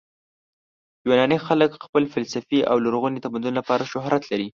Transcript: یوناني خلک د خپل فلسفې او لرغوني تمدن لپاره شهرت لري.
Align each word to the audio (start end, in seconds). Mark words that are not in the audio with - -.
یوناني 1.05 1.37
خلک 1.45 1.69
د 1.73 1.77
خپل 1.85 2.03
فلسفې 2.13 2.59
او 2.71 2.75
لرغوني 2.85 3.19
تمدن 3.25 3.53
لپاره 3.59 3.89
شهرت 3.93 4.23
لري. 4.31 4.47